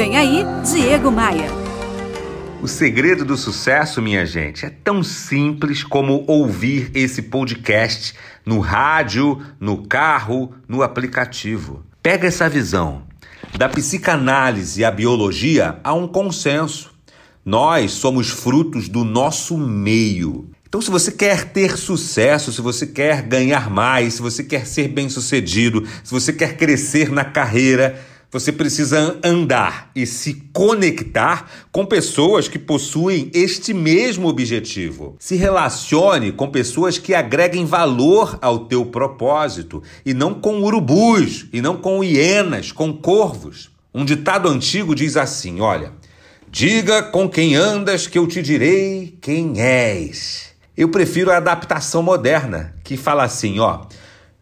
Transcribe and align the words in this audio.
Vem 0.00 0.16
aí, 0.16 0.46
Diego 0.64 1.10
Maia. 1.12 1.50
O 2.62 2.66
segredo 2.66 3.22
do 3.22 3.36
sucesso, 3.36 4.00
minha 4.00 4.24
gente, 4.24 4.64
é 4.64 4.70
tão 4.70 5.02
simples 5.02 5.84
como 5.84 6.24
ouvir 6.26 6.90
esse 6.94 7.20
podcast 7.20 8.14
no 8.46 8.60
rádio, 8.60 9.38
no 9.60 9.86
carro, 9.86 10.54
no 10.66 10.82
aplicativo. 10.82 11.84
Pega 12.02 12.26
essa 12.26 12.48
visão. 12.48 13.02
Da 13.58 13.68
psicanálise 13.68 14.86
à 14.86 14.90
biologia 14.90 15.78
há 15.84 15.92
um 15.92 16.08
consenso. 16.08 16.94
Nós 17.44 17.90
somos 17.90 18.30
frutos 18.30 18.88
do 18.88 19.04
nosso 19.04 19.58
meio. 19.58 20.48
Então, 20.66 20.80
se 20.80 20.90
você 20.90 21.12
quer 21.12 21.44
ter 21.50 21.76
sucesso, 21.76 22.50
se 22.54 22.62
você 22.62 22.86
quer 22.86 23.20
ganhar 23.20 23.68
mais, 23.68 24.14
se 24.14 24.22
você 24.22 24.42
quer 24.42 24.66
ser 24.66 24.88
bem-sucedido, 24.88 25.86
se 26.02 26.10
você 26.10 26.32
quer 26.32 26.56
crescer 26.56 27.10
na 27.10 27.22
carreira, 27.22 28.00
você 28.30 28.52
precisa 28.52 29.18
andar 29.24 29.90
e 29.94 30.06
se 30.06 30.34
conectar 30.52 31.50
com 31.72 31.84
pessoas 31.84 32.46
que 32.46 32.58
possuem 32.58 33.28
este 33.34 33.74
mesmo 33.74 34.28
objetivo. 34.28 35.16
Se 35.18 35.34
relacione 35.34 36.30
com 36.30 36.48
pessoas 36.48 36.96
que 36.96 37.12
agreguem 37.12 37.64
valor 37.64 38.38
ao 38.40 38.66
teu 38.66 38.86
propósito 38.86 39.82
e 40.06 40.14
não 40.14 40.34
com 40.34 40.62
urubus, 40.62 41.46
e 41.52 41.60
não 41.60 41.76
com 41.76 42.04
hienas, 42.04 42.70
com 42.70 42.92
corvos. 42.92 43.70
Um 43.92 44.04
ditado 44.04 44.48
antigo 44.48 44.94
diz 44.94 45.16
assim: 45.16 45.60
olha, 45.60 45.92
diga 46.48 47.02
com 47.02 47.28
quem 47.28 47.56
andas 47.56 48.06
que 48.06 48.18
eu 48.18 48.28
te 48.28 48.40
direi 48.40 49.18
quem 49.20 49.60
és. 49.60 50.50
Eu 50.76 50.88
prefiro 50.88 51.32
a 51.32 51.38
adaptação 51.38 52.00
moderna, 52.00 52.76
que 52.84 52.96
fala 52.96 53.24
assim, 53.24 53.58
ó: 53.58 53.86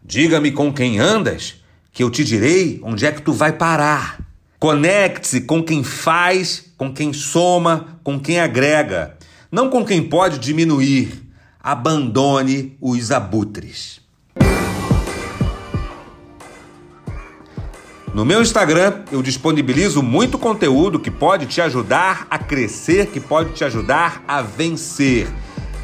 Diga-me 0.03 0.51
com 0.51 0.71
quem 0.71 0.99
andas, 0.99 1.58
que 1.91 2.03
eu 2.03 2.09
te 2.09 2.23
direi 2.23 2.79
onde 2.83 3.05
é 3.05 3.11
que 3.11 3.21
tu 3.21 3.33
vai 3.33 3.53
parar. 3.53 4.19
Conecte-se 4.59 5.41
com 5.41 5.63
quem 5.63 5.83
faz, 5.83 6.71
com 6.77 6.93
quem 6.93 7.13
soma, 7.13 7.99
com 8.03 8.19
quem 8.19 8.39
agrega, 8.39 9.15
não 9.51 9.69
com 9.69 9.85
quem 9.85 10.03
pode 10.03 10.37
diminuir. 10.39 11.27
Abandone 11.61 12.77
os 12.81 13.11
abutres. 13.11 13.99
No 18.13 18.25
meu 18.25 18.41
Instagram, 18.41 19.03
eu 19.11 19.21
disponibilizo 19.21 20.01
muito 20.01 20.37
conteúdo 20.39 20.99
que 20.99 21.11
pode 21.11 21.45
te 21.45 21.61
ajudar 21.61 22.25
a 22.29 22.39
crescer, 22.39 23.07
que 23.07 23.19
pode 23.19 23.53
te 23.53 23.63
ajudar 23.63 24.23
a 24.27 24.41
vencer. 24.41 25.27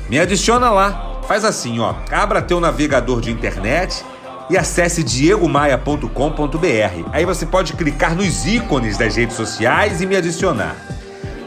Me 0.09 0.19
adiciona 0.19 0.71
lá. 0.71 1.21
Faz 1.27 1.45
assim, 1.45 1.79
ó. 1.79 1.95
Abra 2.11 2.41
teu 2.41 2.59
navegador 2.59 3.21
de 3.21 3.31
internet 3.31 4.03
e 4.49 4.57
acesse 4.57 5.03
diegomaia.com.br. 5.03 7.09
Aí 7.11 7.25
você 7.25 7.45
pode 7.45 7.73
clicar 7.73 8.15
nos 8.15 8.45
ícones 8.45 8.97
das 8.97 9.15
redes 9.15 9.35
sociais 9.35 10.01
e 10.01 10.05
me 10.05 10.15
adicionar. 10.15 10.75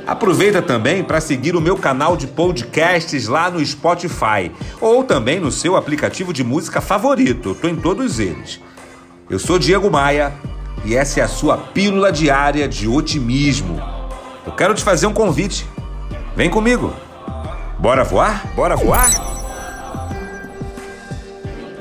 Aproveita 0.07 0.63
também 0.63 1.05
para 1.05 1.21
seguir 1.21 1.55
o 1.55 1.61
meu 1.61 1.77
canal 1.77 2.17
de 2.17 2.27
podcasts 2.27 3.29
lá 3.29 3.51
no 3.51 3.65
Spotify 3.65 4.51
ou 4.81 5.05
também 5.05 5.39
no 5.39 5.53
seu 5.53 5.77
aplicativo 5.77 6.33
de 6.33 6.43
música 6.43 6.81
favorito. 6.81 7.53
Estou 7.53 7.69
em 7.69 7.77
todos 7.77 8.19
eles. 8.19 8.59
Eu 9.29 9.39
sou 9.39 9.59
Diego 9.59 9.91
Maia 9.91 10.33
e 10.83 10.97
essa 10.97 11.21
é 11.21 11.23
a 11.23 11.29
sua 11.29 11.59
pílula 11.59 12.11
diária 12.11 12.67
de 12.67 12.89
otimismo. 12.89 13.79
Eu 14.47 14.53
quero 14.53 14.75
te 14.75 14.83
fazer 14.83 15.07
um 15.07 15.13
convite. 15.13 15.67
Vem 16.35 16.49
comigo. 16.49 16.95
Bora 17.79 18.03
voar? 18.03 18.51
Bora 18.57 18.77
voar? 18.77 19.38